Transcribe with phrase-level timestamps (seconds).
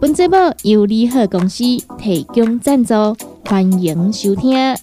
[0.00, 1.64] 本节目由利好公司
[1.98, 2.94] 提供赞助，
[3.44, 4.76] 欢迎收听。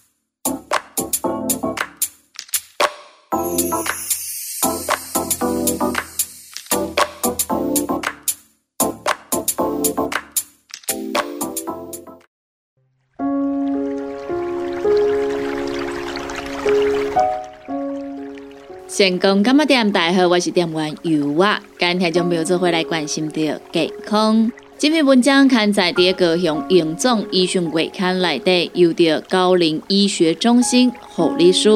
[18.89, 19.89] 成功干嘛店？
[19.89, 21.61] 大家好，我是店员尤啊。
[21.79, 24.51] 今天就没有做回来关心的健康。
[24.77, 31.69] 这篇文章刊载第一个向永总医讯月刊来的，由着高龄医学中心护理师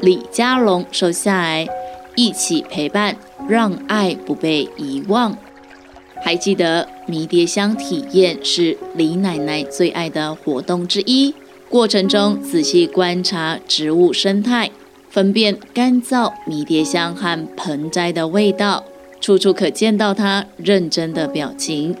[0.00, 1.66] 李家龙收下来，
[2.14, 3.16] 一起陪伴，
[3.48, 5.36] 让爱不被遗忘。
[6.22, 11.34] 还记得迷迭香体验是李奶奶最爱的活动之一，
[11.68, 14.70] 过程中仔细观察植物生态。
[15.10, 18.84] 分辨干燥迷迭香和盆栽的味道，
[19.20, 21.96] 处处可见到他认真的表情。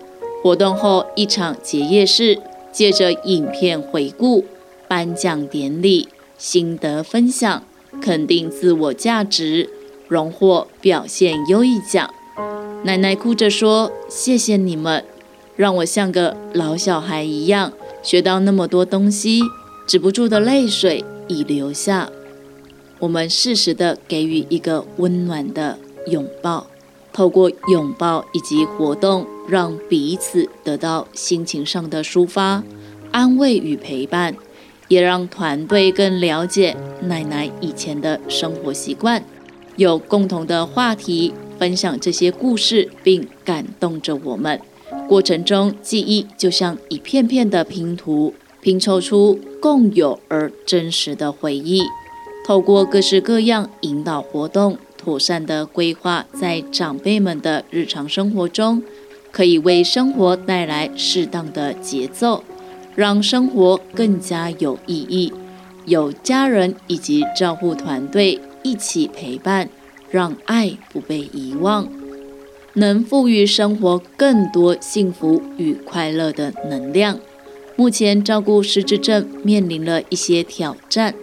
[0.46, 2.38] 活动后一场结业式，
[2.70, 4.44] 借着影片回顾、
[4.86, 7.64] 颁奖典礼、心得分享、
[8.00, 9.68] 肯定自我价值，
[10.06, 12.08] 荣获表现优异奖。
[12.84, 15.04] 奶奶哭着说：“谢谢你们，
[15.56, 19.42] 让我像个老小孩一样学到那么多东西，
[19.84, 22.08] 止不住的泪水已流下。”
[23.00, 26.68] 我们适时的给予一个温暖的拥抱，
[27.12, 32.62] 透过拥抱以及活动，让彼此得到心情上的抒发、
[33.10, 34.34] 安慰与陪伴，
[34.88, 39.22] 也让团队更了解奶奶以前的生活习惯，
[39.76, 44.60] 有共同的话题，分享这些故事，并感动着我们。
[45.08, 51.82] 过程中，记忆就像一片片的拼图，拼凑出共有而真实的回忆。
[52.46, 58.82] 透过各式各样引导活动，妥善的规划在长辈们的日常生活中，
[59.36, 62.42] 可以为生活带来适当的节奏，
[62.94, 65.30] 让生活更加有意义。
[65.84, 69.68] 有家人以及照护团队一起陪伴，
[70.10, 71.86] 让爱不被遗忘，
[72.72, 77.18] 能赋予生活更多幸福与快乐的能量。
[77.76, 81.14] 目前照顾失智症面临了一些挑战。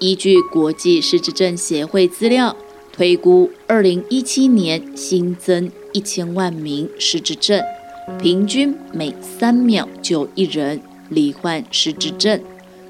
[0.00, 2.56] 依据国际失智症协会资料
[2.92, 7.62] 推估，二零一七年新增一千万名失智症，
[8.20, 12.40] 平均每三秒就一人罹患失智症。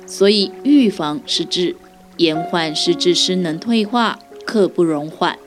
[0.07, 1.77] 所以，预防失智、
[2.17, 5.39] 延缓失智失能退化，刻不容缓。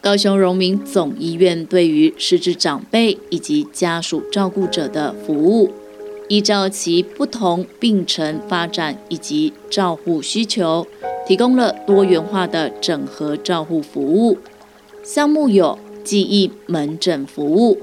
[0.00, 5.70] 高雄荣民总医院对于失智长辈以及家属照顾者的服务。
[6.28, 10.86] 依照其不同病程发展以及照护需求，
[11.26, 14.38] 提供了多元化的整合照护服务
[15.02, 15.76] 项目，有
[16.10, 17.78] 记忆门诊服务。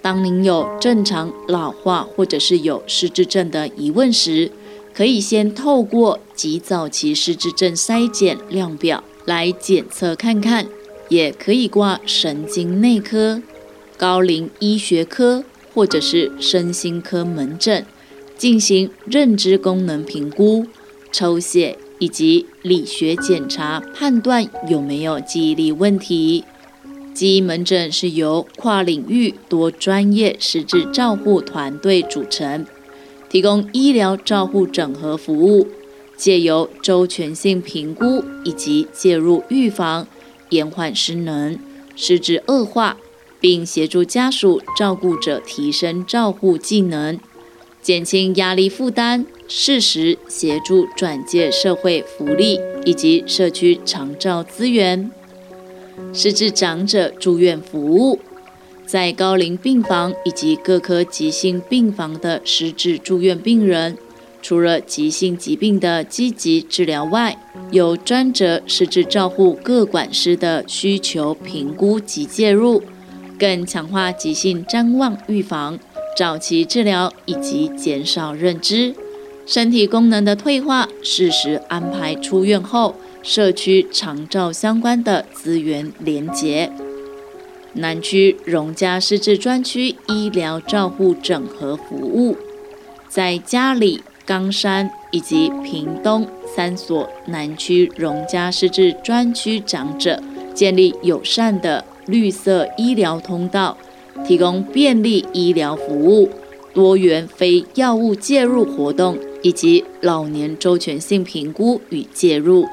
[0.00, 4.50] 当您有正常老化或者是有失智症的疑问时，
[4.94, 10.66] 可以先透过及早期失智症筛检量表来检测看看，
[11.10, 13.42] 也可以挂神经内科、
[13.98, 15.44] 高龄医学科。
[15.74, 17.84] 或者是身心科门诊
[18.36, 20.66] 进行认知功能评估、
[21.12, 26.42] 抽血以及理学检查，判断有没有记忆力问题。
[27.18, 32.64] 记忆门诊是由跨领域多专业实质照护团队组成，
[33.28, 35.66] 提供医疗照护整合服务，
[36.16, 40.06] 借由周全性评估以及介入预防、
[40.50, 41.58] 延缓失能、
[41.96, 42.96] 失智恶化。
[43.40, 47.18] 并协助家属照顾者提升照护技能，
[47.82, 55.10] 减轻压力负担，适时协助转介社会福利以及社区长照资源。
[56.12, 58.18] 失智长者住院服务，
[58.86, 63.96] 在高龄病房以及各科急性病房的失智住院病人，
[64.40, 67.36] 除了急性疾病的积极治疗外，
[67.70, 72.82] 有专责失智照护各管师的需求评估及介入。
[73.38, 75.78] 更强化急性谵妄预防、
[76.16, 78.92] 早期治疗以及减少认知、
[79.46, 82.96] 身体功能的退化，适时安排出院后
[83.28, 86.72] 社区长照相关的资源连结。
[87.74, 92.38] 南区荣家失智专区医疗照护整合服务，
[93.06, 96.26] 在家里冈山以及屏东
[96.56, 100.22] 三所南区荣家失智专区长者，
[100.54, 103.76] 建立友善的绿色医疗通道，
[104.26, 106.30] 提供便利医疗服务、
[106.72, 112.66] 多元非药物介入活动，以及老年周全性评估与介入，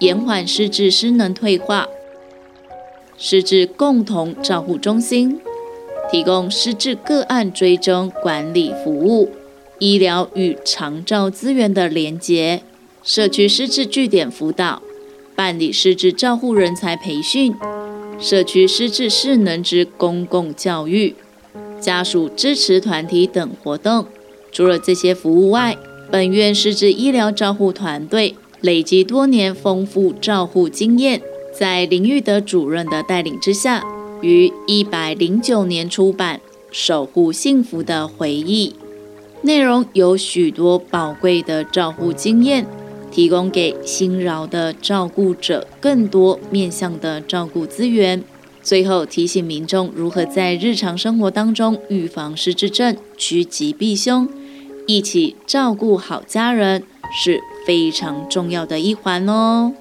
[0.00, 1.88] 延缓失智失能退化。
[3.16, 5.40] 失智共同照护中心
[6.10, 9.30] 提供失智个案追踪管理服务。
[9.78, 12.62] 医疗与长照资源的连结，
[13.02, 14.82] 社区失智据点辅导，
[15.34, 17.54] 办理失智照护人才培训，
[18.18, 21.14] 社区失智势能之公共教育，
[21.80, 24.04] 家属支持团体等活动。
[24.52, 25.78] 除了这些服务外，
[26.10, 31.20] 本院失智医疗照护团队累积多年丰富照护经验，
[31.58, 33.84] 在林玉德主任的带领之下，
[34.20, 36.38] 于一百零九年出版
[36.70, 38.70] 《守护幸福的回忆》。
[39.42, 42.66] 内容有许多宝贵的照护经验，
[43.10, 48.22] 提供给新饶的照顾者更多面向的照顾资源。
[48.62, 54.28] 最后提醒民众如何在日常生活当中预防失智症，趋吉避凶，
[54.86, 59.74] 一起照顾好家人是非常重要的一环哦。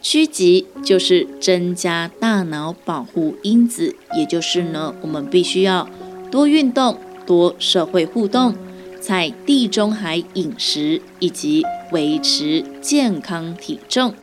[0.00, 5.88] 趋吉就是增加大脑保护因子，也就是呢，我们必须要
[6.30, 6.98] 多运动。
[7.26, 8.54] 多社会互动，
[9.02, 14.14] 在地中海饮食以及维持健康体重。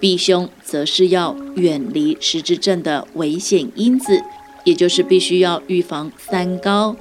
[0.00, 4.20] 避凶则是要远离失智症的危险因子，
[4.64, 6.96] 也就是必须要预防三高：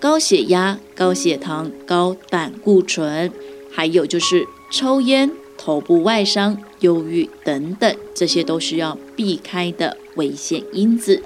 [0.00, 3.30] 高血压、高血糖、高胆固醇，
[3.76, 11.22] 还有就是抽烟、头部外伤、忧郁等等，这些都是要避开的危险因子。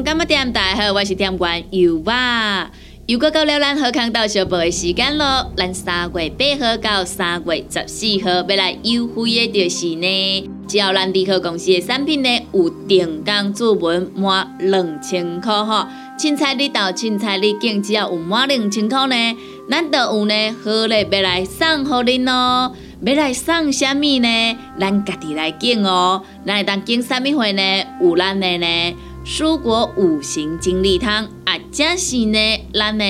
[0.00, 0.50] 成功干么店？
[0.50, 2.70] 大家好，我是店员尤娃。
[3.04, 15.86] 又过到了咱好康到小报的时间咯，咱三月八号到三月十四号要来优惠的就是呢，只要咱利好公司的产品呢有定岗注文满两千块吼，
[16.18, 19.36] 凊彩你到凊彩你拣，只要有满两千块呢，
[19.68, 22.74] 咱就有呢好礼要来送互恁咯。
[23.02, 24.56] 要来送啥物呢？
[24.78, 26.22] 咱家己来拣哦。
[26.46, 27.62] 咱来当拣啥物货呢？
[28.00, 28.94] 有咱的呢。
[29.24, 32.38] 蔬果五行精力汤啊，加是呢，
[32.72, 33.04] 咱的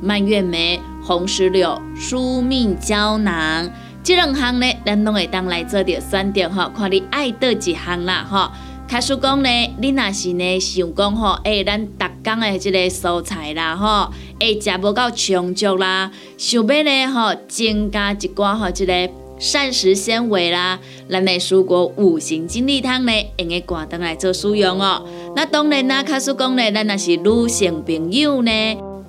[0.00, 3.68] 蔓越莓、红石榴、舒命胶囊，
[4.02, 8.50] 这两项呢，咱拢会当来做着选择吼，看你爱倒一项啦吼。
[8.86, 19.10] 开始讲呢，你若是呢想讲吼，诶，咱逐工的即个蔬菜啦吼，诶，食无够充足啦，想要呢吼增加一寡吼即个。
[19.38, 25.04] 膳食纤维啦，咱的蔬果五行精力汤呢，用个挂灯来做使用哦。
[25.36, 28.50] 那当然啦，卡叔讲呢，咱若是女性朋友呢，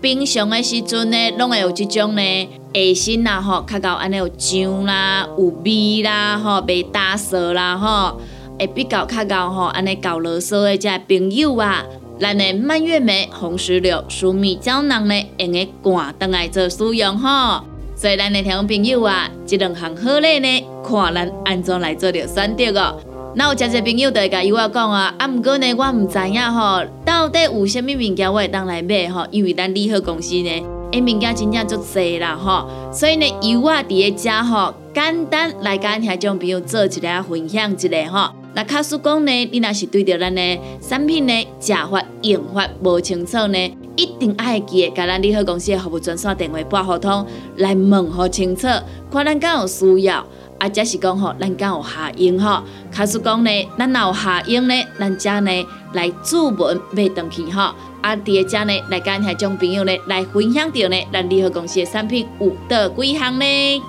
[0.02, 8.22] 平常的时阵呢，拢会有即种呢，下身啦吼，较够安尼有痒啦，有味啦吼，被打湿啦吼，
[8.60, 11.84] 会比较较够吼，安尼搞啰嗦的这朋友啊，
[12.20, 17.64] 咱的蔓越莓、红石榴、舒米胶囊呢，用个挂灯来做使用吼。
[18.00, 22.98] 所以咱的听众朋友啊，这两项好礼呢，看咱安怎来做着选择哦。
[23.36, 29.28] 那有真侪朋友会甲伊我讲啊，啊，毋过呢，我毋知影吼，到底有虾米物件我会当来买吼？
[29.32, 30.50] 因为咱利好公司呢，
[30.94, 32.70] 诶，物件真正足济啦吼。
[32.94, 38.34] 所以呢，由我伫咧遮吼，简单来甲听众朋友做一个分享一下吼。
[38.54, 43.78] 那卡叔讲呢，你若是对着咱的产品呢，食法用法无清楚呢？
[44.00, 47.26] 一定爱记得，甲咱利好公司的服务专线电话拨互通，
[47.58, 48.66] 来问好清楚，
[49.12, 50.26] 看咱敢有需要，
[50.58, 52.64] 啊，则是讲吼，咱敢有下用吼。
[52.90, 57.74] 卡叔讲呢，咱若有下用呢，咱则呢来注文买登去吼。
[58.02, 63.82] 啊，伫个遮呢来甲遐种朋友呢来分享着呢，咱利好公司的产品有倒几项呢？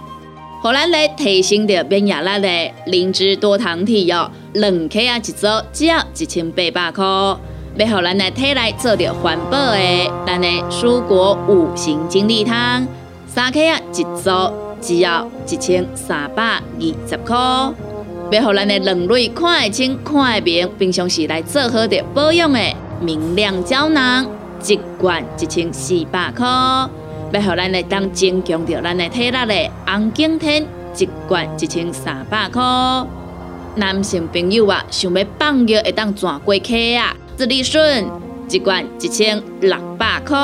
[0.61, 7.05] 互咱来提升着变压力的灵芝多糖体哦，两克啊一组，只要一千八百块。
[7.81, 12.87] 要互咱的体内做着环保的，咱的蔬果五行精力汤，
[13.27, 17.35] 三克啊一组，只要一千三百二十块。
[18.33, 22.61] 要互咱的两蕊看会清、看会明，平常时来做好着保养的
[23.01, 24.27] 明亮胶囊，
[24.67, 26.47] 一罐一千四百块。
[26.47, 30.67] 要互咱的当增强着咱的体力的红景天，
[30.99, 32.63] 一罐一千三百块。
[33.77, 37.17] 男性朋友啊，想要放尿会当转过溪啊？
[37.41, 38.05] 自利顺
[38.51, 40.37] 一罐一千六百块。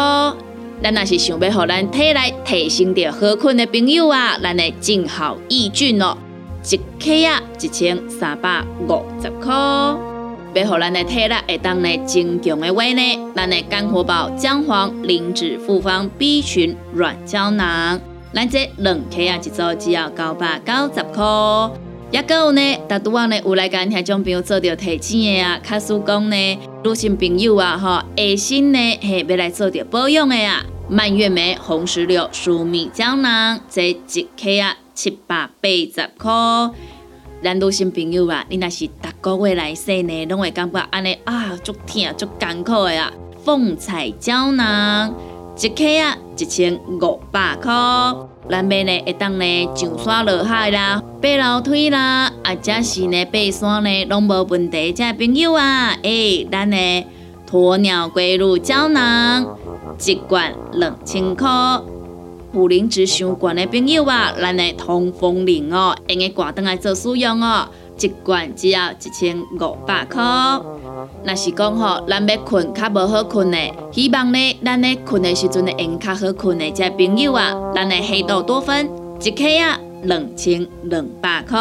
[0.82, 6.16] 咱若是想要互咱体内提升着好困的朋友啊，咱的静好益菌哦，
[6.64, 9.52] 一克啊一千三百五十块。
[9.52, 18.00] 要互咱的体力会当呢增强的话呢，咱的肝火宝姜黄灵脂复方 B 群软胶囊，
[18.32, 21.85] 咱这两克啊一组只要九百九十块。
[22.12, 36.32] 也个有呢，大拄仔呢有来跟听众朋友做着提钱的啊，卡叔讲呢，女性朋友啊吼，下身呢系要来做着保养的啊，蔓越莓红石榴舒米胶囊，这一克啊七百八十块。
[37.42, 43.12] 咱女性朋友啊，你若是逐个月来洗呢，拢会感觉安尼啊，足痛足艰苦的啊，
[43.44, 45.12] 凤彩胶囊。
[45.60, 48.35] 一克啊，一千五百块。
[48.48, 54.92] 咱要呢会当呢上山落海啦，爬楼梯啦，啊，者是呢爬山呢，拢无问题。
[54.92, 57.04] 遮朋友啊，诶，咱呢
[57.50, 59.56] 鸵鸟龟乳胶囊
[60.04, 61.48] 一罐两千块。
[62.52, 67.68] 负磷值伤悬的朋友啊，咱的通风灵哦，用个挂灯来做使用哦。
[67.98, 70.22] 一罐只要一千五百块。
[71.24, 73.58] 若是讲吼，咱要困较无好困的，
[73.92, 78.88] 希望呢，咱咧困的时阵会，用较好困的，这朋友啊，咱的黑豆多酚
[79.20, 81.58] 一克啊，两千两百块。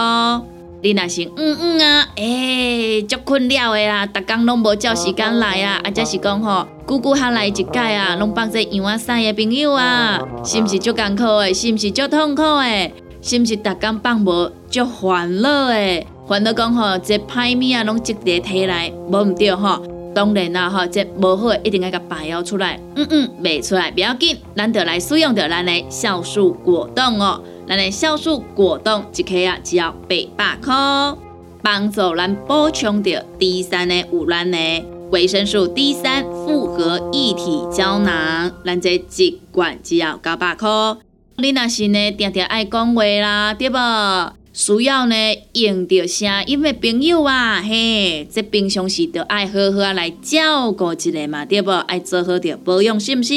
[0.81, 11.51] 你若是嗯嗯啊，诶，足困了的啦，逐工拢无照时间来啊，啊，则是讲吼，久久下来一届啊，拢放在羊啊晒的朋友啊，是毋是足艰苦的？
[11.53, 12.91] 是毋是足痛苦的？
[13.21, 16.05] 是毋是逐工放无足烦恼的？
[16.27, 19.79] 烦恼讲吼，这歹物啊，拢积伫体内，无毋对吼。
[20.15, 22.79] 当然啦吼，这无好一定要甲排妖出来。
[22.95, 27.39] 嗯嗯，袂出来不要紧，咱就来使用着咱的酵素果冻哦。
[27.67, 30.73] 咱的酵素果冻一克啊，只要八百块，
[31.61, 34.57] 帮助咱补充着 D 三的有咱的
[35.11, 40.67] 维生素 D 三复合一体胶囊，咱这一罐只要九百块。
[41.37, 43.75] 你若是呢，定定爱讲话啦，对无？
[44.55, 45.15] 需要呢
[45.51, 51.71] 用着声音的朋友啊，嘿，这平常时着爱好好啊来照顾一下嘛，对不？
[51.71, 53.33] 爱做好着保养，是毋是？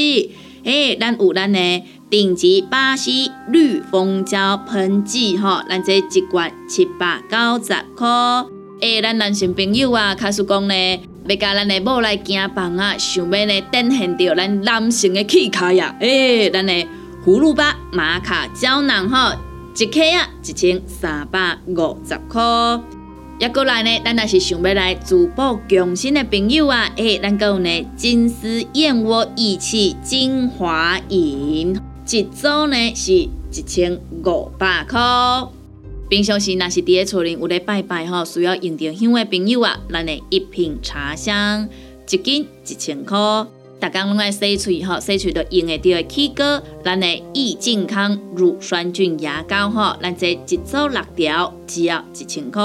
[0.65, 8.07] 嘿，咱有咱的顶级巴西绿蜂胶喷剂吼，咱这一罐七百九十块。
[8.81, 15.97] 诶，咱男性朋友啊，开始讲呢，要甲咱的某来行房啊，想要呢展现着咱男性的气概呀。
[15.99, 16.73] 诶，咱的
[17.27, 19.37] 葫芦巴玛卡胶囊吼。
[19.81, 22.43] 一克啊，一千三百五十块。
[23.39, 31.81] 也过来呢，咱若是想要来珠宝强身的朋友啊，诶，咱有呢金丝燕窝益气精华饮，
[32.11, 34.99] 一组呢是一千五百块。
[36.09, 41.69] 平常时若是伫咧厝里有咧拜拜吼，需要用着香的朋友啊，咱的一瓶茶香，
[42.11, 43.17] 一斤一千块。
[43.81, 52.63] 大家拢爱洗喙吼，洗喙都用会着的起膏，咱的益健康乳酸菌牙膏吼，咱这一组六条只要一千块。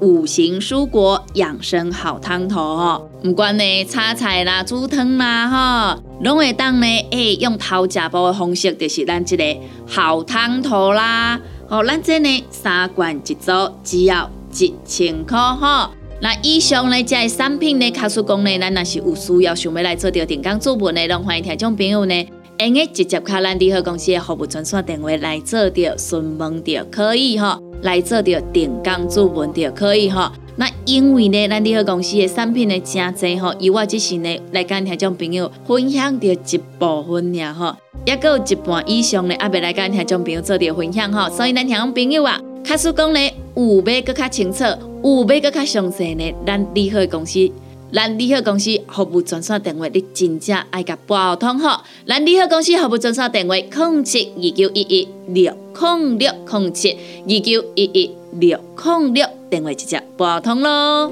[0.00, 9.44] 五行蔬果养生好汤头吼，唔管呢炒菜啦、煮汤啦吼，拢会当呢诶用头食煲的方式，就是咱这个
[9.86, 11.38] 好汤头啦。
[11.68, 13.52] 吼，咱这呢三罐一组
[13.84, 15.90] 只要一千块吼。
[16.22, 22.14] 那以上呢，这产品呢，卡叔讲呢，咱若是有需要想要来做着电工做文的，拢欢迎听众朋友呢，
[22.60, 30.32] 用个直接卡咱联合公司的服务专线电话来做着询问着可以哈，来做着电工做文着可以哈。
[30.54, 37.76] 那因为呢，咱联合公司的产品呢，真侪吼，以我只是呢来跟听众朋友分享着一部分呀哈，
[38.06, 43.18] 也有一半以上呢，也未来跟听众朋友做着分享哈，所以咱听众朋友啊，卡叔讲呢，
[43.54, 44.64] 有要搁较清楚。
[45.02, 47.50] 有要搁较详细呢，咱利好公司，
[47.92, 51.82] 咱利好公司服务专线电话，你真正爱甲拨通吼。
[52.06, 61.10] 咱利好公司服务专线电话：零七二九一一六零六零七二九一一六零六，电话直接拨通咯。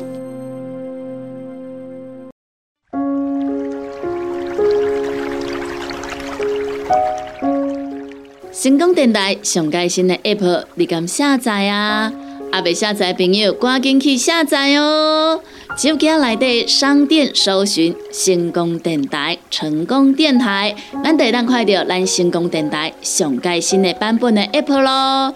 [8.53, 12.13] 成功电台上盖新的 App，你敢下载啊？
[12.51, 15.41] 阿未下载朋友，赶紧去下载哦！
[15.77, 25.35] 手机内底商店搜寻“成功电台”，成功电台，咱得当快到咱成功电台上盖新的版本的 App 咯。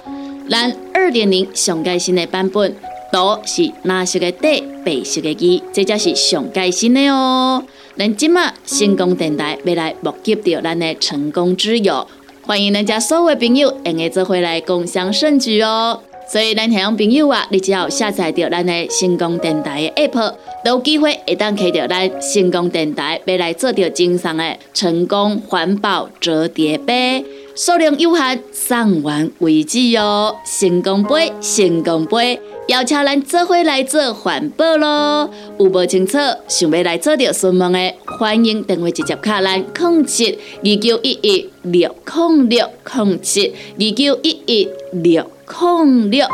[0.50, 2.75] 咱二点零上盖新的版本，
[3.12, 7.62] 都是蓝色的底，白色的字，这才是上盖新的哦。
[7.97, 12.09] 咱今麦成功电台要来募集到咱的成功之友，
[12.42, 16.00] 欢迎咱家所有朋友，下个做回来共享盛举哦。
[16.26, 30.35] 所以咱听众朋友啊，你只要下载到咱的成功电台的 app，都有机会会当开到咱成功电台，要来做着精上的成功环保折叠杯，数量有限，送完为止哦。
[30.45, 35.28] 成功杯，成功杯，邀请咱做伙来做环保咯。
[35.59, 36.18] 有无清楚，
[36.49, 45.30] 想要来做着询问的，欢迎电话直接卡咱控七二九一一六控六控七二九一一六。
[45.47, 46.26] 控六。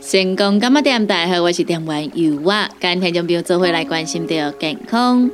[0.00, 1.06] 成功干嘛点？
[1.06, 5.30] 大家好，我是点玩油啊，今天就不用做回来关心到健康。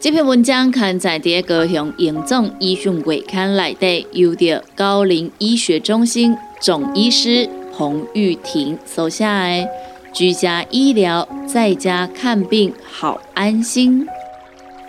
[0.00, 9.66] 这篇文章刊载在高雄严重医讯月刊内底，由着高龄医学中心总医师彭玉婷所下的
[10.12, 14.06] 居家医疗在家看病好安心。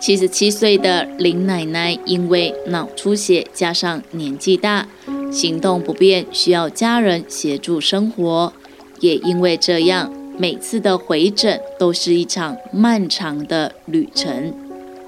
[0.00, 4.86] 七十七岁的林奶奶因为脑出血加上年纪大，
[5.30, 8.52] 行动不便，需要家人协助生活，
[9.00, 14.54] 也因为这样，每次的回诊都是一场漫长的旅程。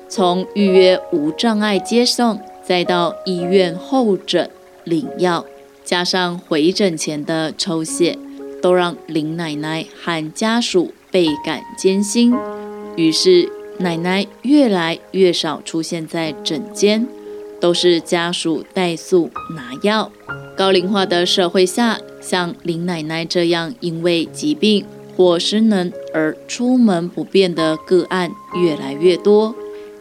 [0.08, 4.50] 从预约无障碍接送，再到医院候诊
[4.82, 5.46] 领药，
[5.84, 8.18] 加上回诊前的抽血，
[8.60, 12.34] 都让林奶奶和家属倍感艰辛。
[12.96, 13.48] 于是，
[13.80, 17.08] 奶奶越来越少出现在诊间，
[17.58, 20.12] 都是家属带速拿药。
[20.54, 24.84] 高龄化的社会下，像林奶奶这样因为疾病
[25.16, 29.54] 或失能而出门不便的个案越来越多。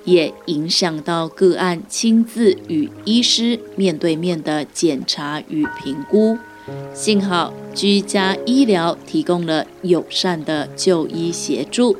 [0.06, 6.38] 也影响到个案亲自与医师面对面的检查与评估。
[6.94, 11.96] 幸好居家医疗提供了友善的就医协助，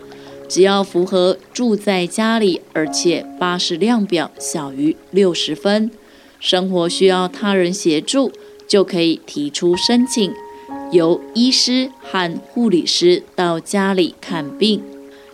[0.50, 5.92] 只要符合住在家里，而且巴士量表小于六十分，
[6.40, 8.32] 生活需要他人协助，
[8.68, 10.34] 就可以提出申请，
[10.92, 14.82] 由医师和护理师到家里看病。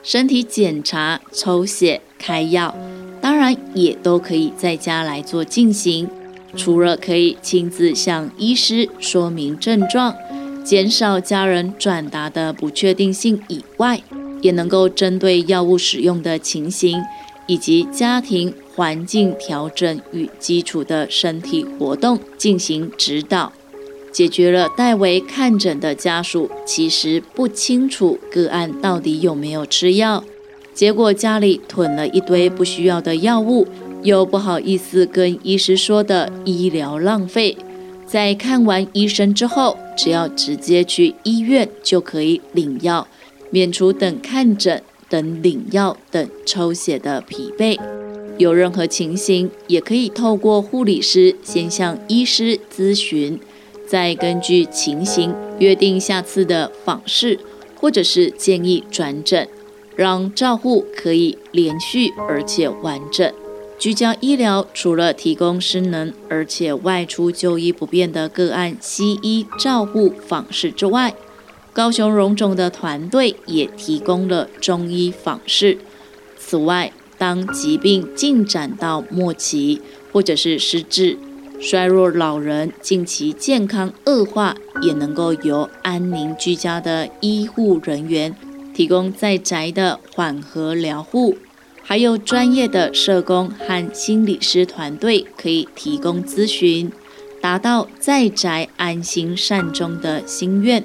[0.04, 2.76] 身体检查、抽血、开药，
[3.20, 6.08] 当然也都可以在家来做进行。
[6.56, 10.14] 除了可以亲自向医师说明症状，
[10.64, 14.02] 减少家人转达的不确定性以外，
[14.42, 17.02] 也能够针对药物使用的情形
[17.48, 23.52] 以及家庭环境调整与基础的身体活动进行指导。
[24.12, 30.24] 解决了代为看诊的家属其实不清楚个案到底有没有吃药，
[30.74, 33.68] 结果家里囤了一堆不需要的药物，
[34.04, 37.58] 又不好意思跟医师说的医疗浪费。
[38.06, 43.06] 在看完医生之后，只要直接去医院就可以领药，
[43.56, 47.80] 免除等看诊、等领药、等抽血的疲惫。
[48.38, 53.40] 有任何情形，也可以透过护理师先向医师咨询。
[53.88, 57.40] 再根据情形约定下次的访视，
[57.80, 59.48] 或者是建议转诊，
[59.96, 63.34] 让照护可以连续而且完整。
[63.80, 71.14] 居家医疗除了提供失能而且外出就医不便的个案西医照护访视之外，
[71.76, 75.78] 高雄荣总的团队也提供了中医访视。
[76.40, 79.82] 此外，当疾病进展到末期
[80.14, 81.18] 或者是失智。
[81.60, 88.34] 衰弱老人近期健康恶化，也能够由安宁居家的医护人员
[88.74, 91.36] 提供在宅的缓和疗护，
[91.84, 96.90] 还有专业的社工和心理师团队可以提供咨询，
[97.42, 100.82] 达到在宅安心善终的心愿。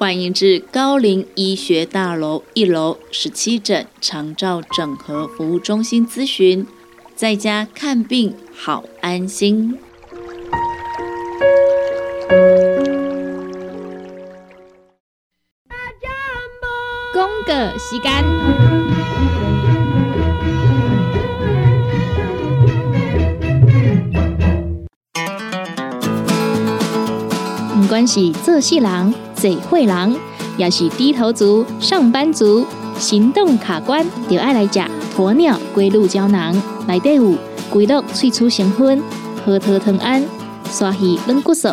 [0.00, 6.66] 欢迎至高龄医学大楼一楼十七诊长照整合服务中心咨询，
[7.14, 9.78] 在家看病好安心。
[17.12, 18.24] 公个时间，
[27.82, 30.16] 不管是做事人、嘴会人，
[30.58, 32.66] 也是低头族、上班族，
[32.98, 34.80] 行动卡关，就爱来食
[35.16, 36.54] 鸵鸟龟鹿胶囊，
[36.86, 37.34] 内底有
[37.70, 39.02] 龟鹿萃取成分，
[39.44, 40.22] 核桃藤胺、
[40.70, 41.68] 刷鱼软骨素，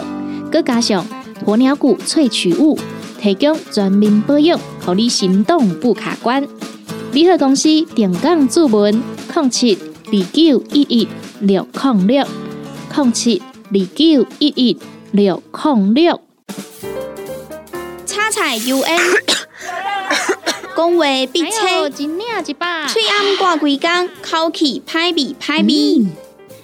[0.52, 1.06] 佮加上
[1.46, 2.78] 鸵鸟骨萃取物。
[3.20, 6.48] 提供全面保养，让你行动不卡关。
[7.12, 9.02] 联合公司定岗注文：
[9.36, 9.76] 零七
[10.06, 11.08] 二九一一
[11.40, 12.24] 六零六
[12.96, 14.78] 零七二九一一
[15.12, 16.27] 六零六。
[18.38, 19.00] 叉彩 U N，
[20.78, 26.06] 讲话必切，嘴暗挂几工，口气歹味歹味。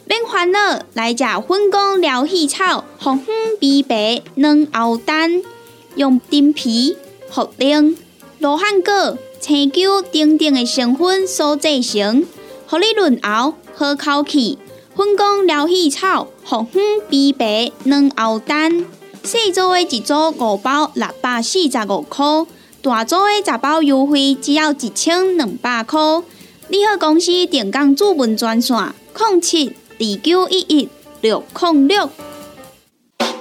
[0.06, 5.42] 免烦恼，来食粉果疗气草，红粉枇杷软藕丹，
[5.96, 6.96] 用丁皮、
[7.34, 7.96] 茯苓、
[8.38, 12.24] 罗汉果、青椒等等的成分所制成，
[12.68, 14.60] 合你润喉好口气。
[14.96, 18.86] 粉果疗气草，红粉枇杷软藕丹。
[19.24, 22.46] 细组的一组五包，六百四十五块；
[22.82, 26.00] 大组的十包优惠，只要一千两百块。
[26.68, 28.76] 你好，公司电工主文专线：
[29.18, 30.90] 零七二九一一
[31.22, 32.10] 六零六。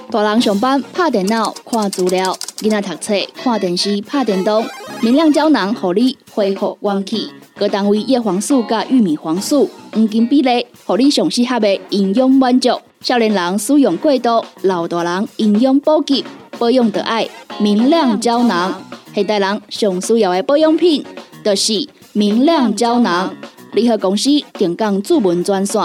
[0.09, 4.65] 大人上班拍电脑看资料，囡仔读册看电视拍电动。
[5.01, 7.29] 明亮胶囊，互你恢复元气。
[7.63, 12.77] 各单位叶黄素加玉米黄素黄金比例，互你上适合的营养满足。
[12.99, 16.25] 少年人使用过度，老大人营养补给，
[16.59, 17.25] 保养的爱
[17.61, 18.81] 明亮胶囊。
[19.15, 21.05] 现代人上需要的保养品，
[21.41, 23.33] 就是明亮胶囊。
[23.71, 25.81] 联合公司定岗主文专线：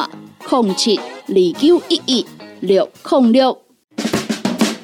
[0.48, 2.26] 零七二九一一
[2.58, 3.56] 六零六。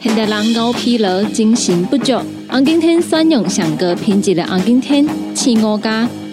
[0.00, 2.12] 现代人熬疲劳，精神不足。
[2.48, 5.04] 红景天选用上个品质的红景天，
[5.34, 6.08] 青五加。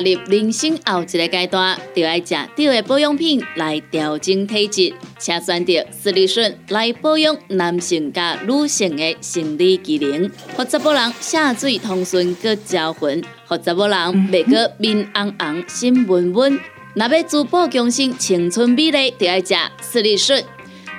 [0.00, 4.94] 踏入人生后一个阶段，就要食对的保养品来调整体质。
[5.18, 13.98] 请选择斯利顺来保养男性加女性的生理机能，或者某人下水通顺个招魂，或者某人
[14.30, 16.58] 袂个面红红心温温。
[16.94, 20.42] 若要珠宝强身、青春美丽，就要食斯利顺。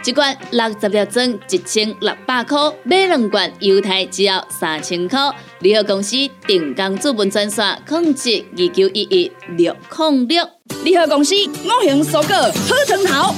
[0.04, 5.20] 一罐六十粒装，一千六百块；买两罐，犹太只要三千块。
[5.60, 6.16] 联合公司
[6.48, 10.44] 定岗资本专线：控制二九一一六零六。
[10.84, 13.36] 联合公司五行蔬果好成头。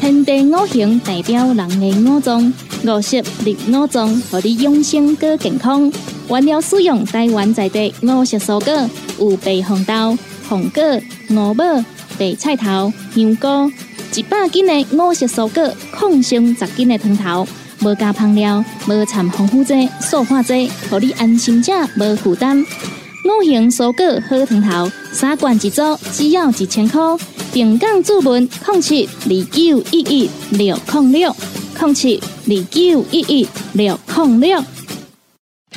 [0.00, 2.52] 天地五行代表人的五脏，
[2.84, 5.92] 五色绿五脏，让你养生更健康。
[6.28, 10.16] 原料使用台湾在地五色蔬果，有白红豆、
[10.48, 10.82] 红果、
[11.30, 11.64] 五宝、
[12.18, 13.70] 白菜头、香菇，
[14.16, 17.46] 一百斤的五色蔬果，抗性十斤的汤头，
[17.82, 22.58] 无加香料，无掺防腐剂、塑化剂，让你安心吃，无负担。
[22.58, 25.82] 五行蔬果好汤头，三罐一组，
[26.14, 26.98] 只要一千块。
[27.52, 31.36] 平港注文零七二九一一六零六
[31.78, 34.64] 零七二九一一六零六。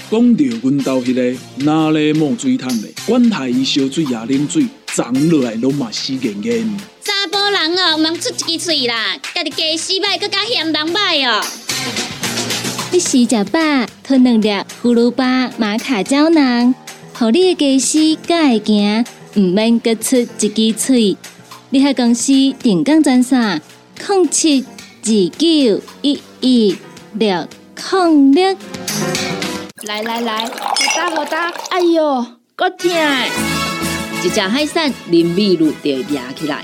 [0.09, 6.79] 讲到阮兜迄个哪里冒水桶的，管他伊烧水也啉水，长落来拢嘛死严严。
[7.09, 11.43] 查甫人哦，毋通出一支嘴啦，家己家洗歹，更加嫌人歹哦。
[12.91, 13.59] 你洗食饱，
[14.03, 16.75] 吞两粒葫芦巴、玛卡胶囊，
[17.13, 19.03] 互你的家洗更会行，
[19.35, 21.17] 毋免各出一支嘴。
[21.71, 23.59] 你海公司定岗专线：
[24.07, 24.63] 零七
[25.01, 26.77] 二九一一
[27.13, 27.47] 六
[27.91, 28.55] 零六。
[29.81, 31.51] 来来来，好打好打！
[31.71, 32.23] 哎哟，
[32.55, 32.91] 够痛！
[34.23, 36.63] 一只海扇淋米露就压起来，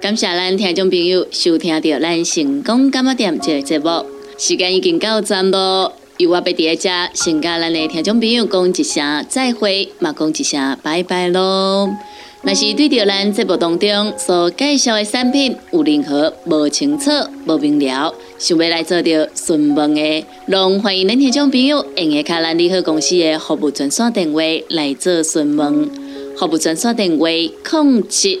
[0.00, 4.02] 感谢咱听众朋友收听到咱成功干么店这个节目。
[4.38, 11.94] 时间已经到站咯，由我要伫遮先甲咱的听众朋友讲一声再会，嘛讲一声拜拜咯。
[12.40, 17.10] 若是对着咱节目当中所介绍的产品有任何无清楚、
[17.46, 25.90] 无明了，想要来做着询问的，拢欢迎恁听众朋友用下卡咱利好公司的服务专线电话来做询问。
[26.38, 28.40] 服务专线电话：零七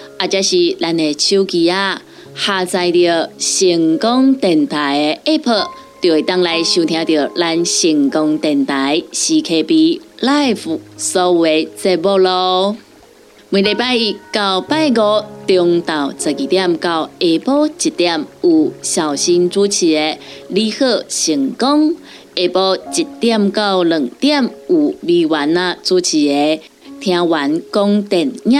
[0.21, 1.99] 或者是咱的手机啊，
[2.35, 5.65] 下载着成功电台的 app，
[5.99, 12.77] 就会当来收听到咱成功电台 c k b live 所有节目咯。
[13.49, 14.93] 每礼拜一到拜五
[15.47, 19.99] 中昼十二点到下晡一点有小新主持的
[20.49, 21.89] 《你好成功》，
[22.35, 26.33] 下晡一点到两点有美元啊主持的
[27.01, 28.59] 《听完讲电影》，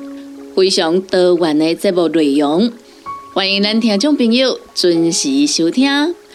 [0.55, 2.71] 非常多元的节目内容，
[3.33, 5.89] 欢迎咱听众朋友准时收听。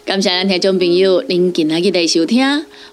[0.04, 2.38] 感谢咱听众朋友您今仔日的收听，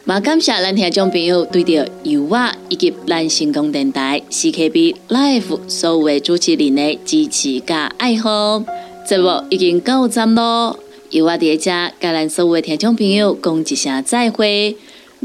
[0.05, 8.63] 也感谢咱听众朋友对着油画以及咱成功电台 CKB Life 所有的主持人的支持加爱好。
[9.07, 10.79] 节目已经到站咯，
[11.11, 14.75] 油画伫遮甲咱所有的听众朋友讲一声再会，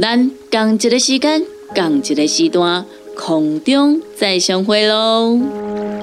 [0.01, 2.85] 咱共一个时间，共一个时段，
[3.19, 5.98] 空中再相会喽。